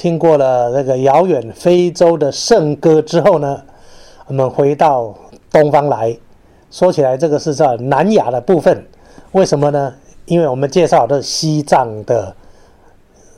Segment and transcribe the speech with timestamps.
[0.00, 3.60] 听过了那个遥远非洲的圣歌之后呢，
[4.28, 5.14] 我们回到
[5.52, 6.16] 东方来
[6.70, 8.82] 说起来，这个是在南亚的部分。
[9.32, 9.92] 为什么呢？
[10.24, 12.34] 因为我们介绍的西藏的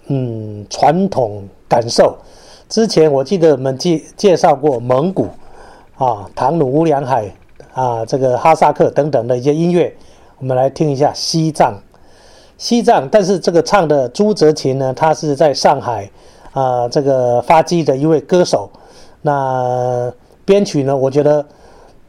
[0.07, 2.17] 嗯传统感受。
[2.69, 5.27] 之前我记得我们介介绍过蒙古
[5.97, 7.29] 啊、唐努乌梁海
[7.75, 9.93] 啊、这个哈萨克等等的一些音乐，
[10.39, 11.75] 我们来听一下西藏。
[12.57, 16.09] 西藏，但是这个唱的朱哲琴呢，他是在上海
[16.53, 18.71] 啊、这个发迹的一位歌手。
[19.23, 20.13] 那
[20.45, 21.45] 编曲呢，我觉得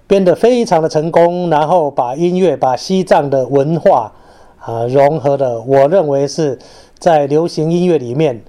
[0.08, 4.12] 编得非常的成功，然后把音乐、把西藏的文化
[4.60, 6.58] 啊融合的，我认为是
[7.00, 8.42] 在流行音乐里面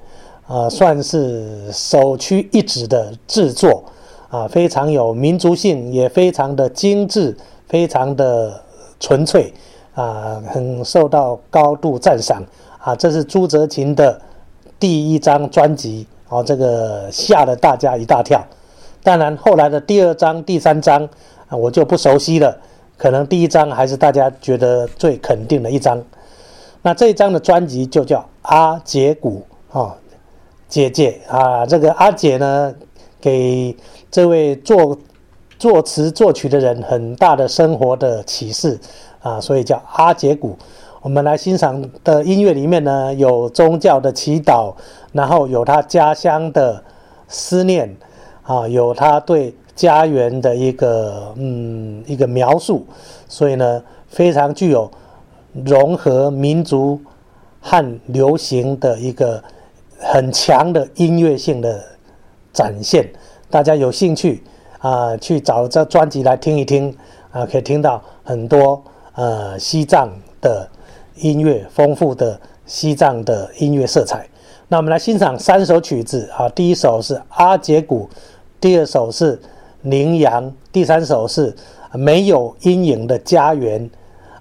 [0.46, 3.84] 啊算是首屈一指的制作
[4.30, 7.36] 啊，非常有民族性，也非常的精致，
[7.68, 8.60] 非常的
[8.98, 9.52] 纯粹
[9.94, 12.42] 啊，很受到高度赞赏
[12.78, 12.96] 啊。
[12.96, 14.20] 这是朱哲琴的
[14.78, 18.44] 第一张专辑哦，这个吓了大家一大跳。
[19.02, 21.08] 当然，后来的第二张、第三张
[21.48, 22.56] 啊，我就不熟悉了。
[22.96, 26.02] 可能第一张还是大家觉得最肯定的一张。
[26.80, 29.42] 那这一张的专辑就叫《阿姐鼓》
[29.78, 29.92] 哦，
[30.68, 32.74] 姐姐啊，这个阿姐呢，
[33.20, 33.76] 给
[34.10, 34.96] 这位作
[35.58, 38.78] 作词作曲的人很大的生活的启示
[39.20, 40.56] 啊，所以叫阿姐鼓。
[41.04, 44.72] 我们来欣赏的音乐里面呢，有宗教的祈祷，
[45.12, 46.82] 然后有他家乡的
[47.28, 47.94] 思念。
[48.44, 52.86] 啊，有他对家园的一个嗯一个描述，
[53.28, 54.90] 所以呢，非常具有
[55.64, 56.98] 融合民族
[57.60, 59.42] 和流行的一个
[59.98, 61.82] 很强的音乐性的
[62.50, 63.06] 展现。
[63.50, 64.42] 大家有兴趣
[64.78, 66.94] 啊，去找这专辑来听一听
[67.30, 68.82] 啊，可以听到很多
[69.14, 70.10] 呃西藏
[70.42, 70.66] 的
[71.16, 74.26] 音乐，丰富的西藏的音乐色彩。
[74.68, 78.08] 那我们来欣赏三首曲子啊，第一首是阿杰鼓。
[78.60, 79.36] 第二首是
[79.82, 81.54] 《羚羊》，第三首是
[81.92, 83.88] 没有阴影的家园。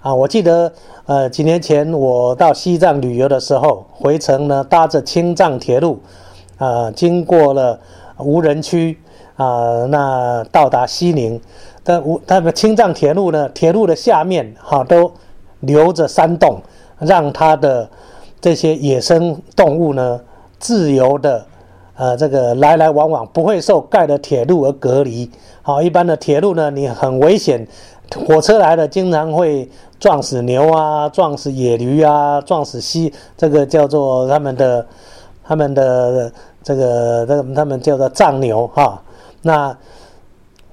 [0.00, 0.72] 啊，我记得，
[1.06, 6.00] 呃，几年前我到西藏旅游的时候，回程呢搭着青藏铁路，
[6.56, 7.78] 啊，经过了
[8.18, 8.98] 无人区，
[9.36, 11.40] 啊，那到达西宁。
[11.82, 15.12] 但无那个青藏铁路呢，铁路的下面哈都
[15.64, 16.60] 留着山洞，
[16.98, 17.88] 让它的
[18.40, 20.20] 这些野生动物呢
[20.58, 21.44] 自由的。
[21.96, 25.30] 呃，这个来来往往不会受盖的铁路而隔离。
[25.62, 27.64] 好，一般的铁路呢，你很危险，
[28.26, 29.70] 火车来了经常会
[30.00, 34.84] 撞死牛啊，撞死野驴啊，撞死西这个叫做他们的
[35.44, 36.32] 他们的
[36.64, 39.00] 这个这个他们叫做藏牛哈。
[39.42, 39.76] 那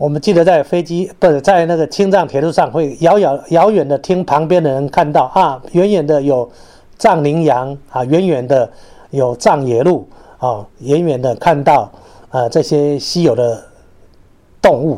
[0.02, 6.50] 我们记得在飞机不是在那个青藏铁路上，会遥遥遥远的听旁边的人看到啊，远远的有
[6.98, 8.68] 藏羚羊啊，远远的
[9.12, 10.08] 有藏野鹿。
[10.40, 11.88] 啊，远远的看到
[12.32, 13.64] 啊这些稀有的
[14.60, 14.98] 动物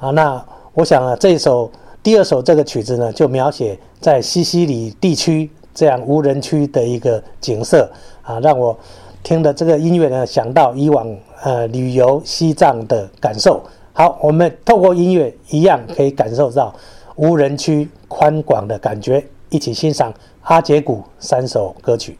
[0.00, 0.44] 啊，那
[0.74, 1.70] 我想啊，这首
[2.02, 7.88] 第二首这个曲子呢，就描写在西西里地区这样无人区的一个景色
[8.22, 8.76] 啊，让我
[9.22, 11.06] 听的这个音乐呢，想到以往
[11.44, 13.62] 呃旅游西藏的感受。
[14.00, 16.74] 好，我们透过音乐一样可以感受到
[17.16, 22.16] 无人区宽广的感觉，一起欣赏阿杰古三首歌曲。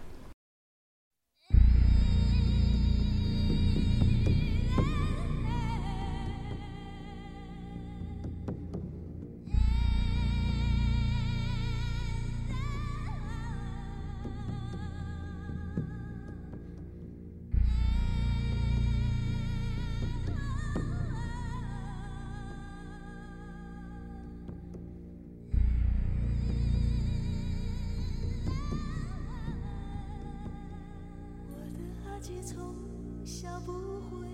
[33.67, 34.27] 不会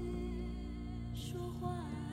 [1.15, 2.06] 说话。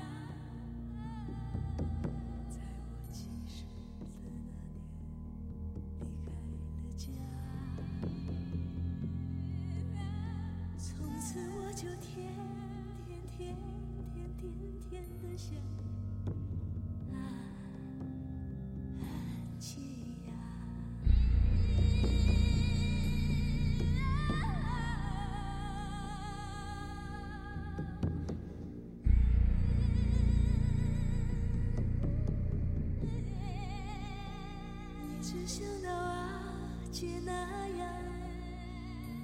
[36.93, 37.31] 阿姐那
[37.69, 37.89] 样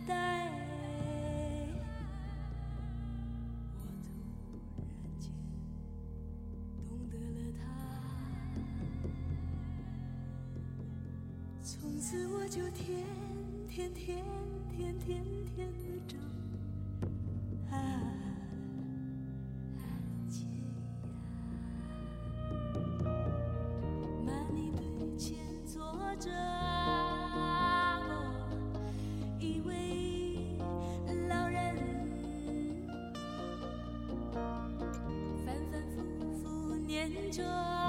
[0.07, 0.49] 待
[3.75, 4.09] 我，突
[4.87, 4.89] 然
[5.19, 5.29] 间
[6.73, 6.81] 懂
[7.11, 7.61] 得了他，
[11.61, 13.05] 从此我就天
[13.67, 14.33] 天天
[14.75, 16.17] 天天天的找。
[36.89, 37.88] 念着。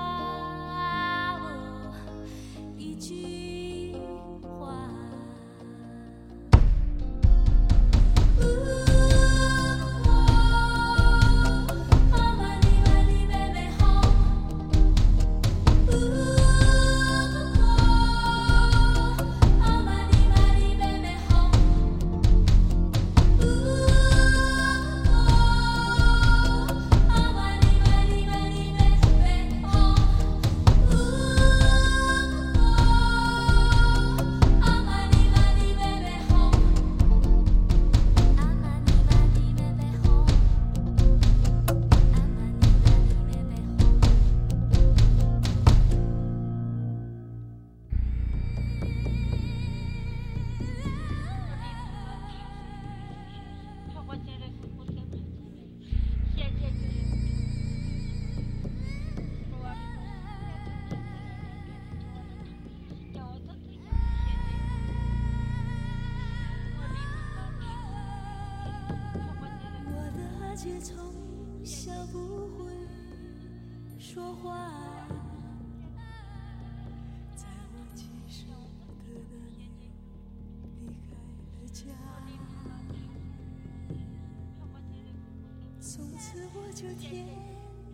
[86.52, 87.26] 我就天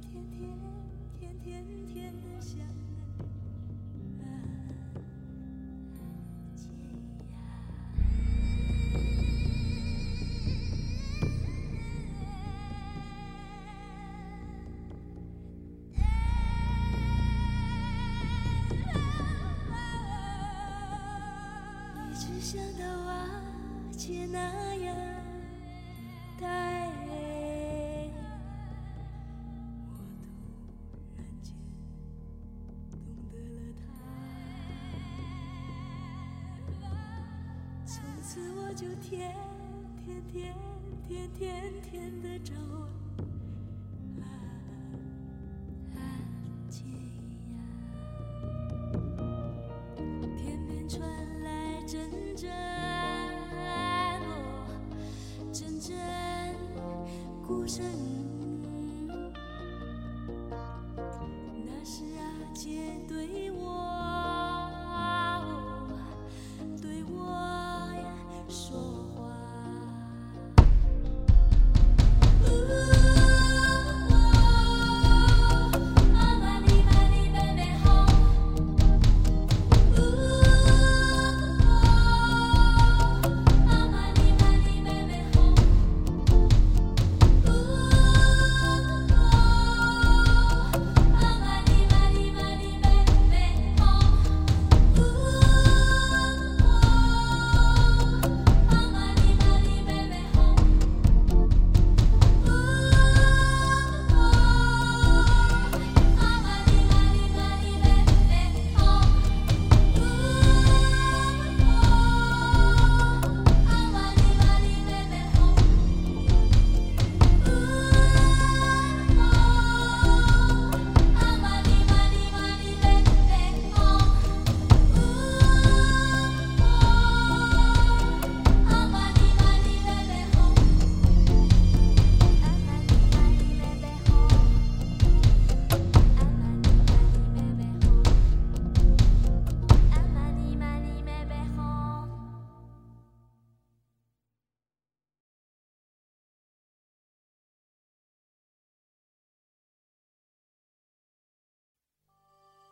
[0.01, 0.43] 天天
[1.19, 2.63] 天天天天的想着，
[22.11, 23.11] 一直想到瓦
[23.91, 24.39] 解那
[24.77, 24.86] 样。
[38.27, 39.33] 次我就天
[40.05, 40.53] 天天
[41.07, 42.55] 天天天的找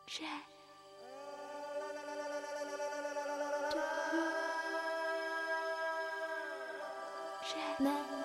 [0.06, 0.22] 这
[7.42, 8.23] 这来